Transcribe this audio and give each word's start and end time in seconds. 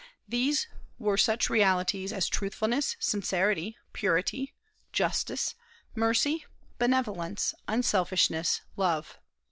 These 0.27 0.65
were 0.97 1.15
such 1.15 1.47
realities 1.47 2.11
as 2.11 2.27
truthfulness, 2.27 2.95
sincerity, 2.99 3.77
purity, 3.93 4.55
justice, 4.91 5.53
mercy, 5.93 6.43
benevolence, 6.79 7.53
unselfishness, 7.67 8.61
love. 8.75 9.19